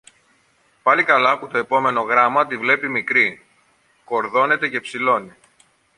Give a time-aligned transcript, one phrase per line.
[0.83, 3.45] Πάλι καλά που το επόμενο γράμμα τη βλέπει μικρή,
[4.03, 5.33] κορδώνεται και ψηλώνει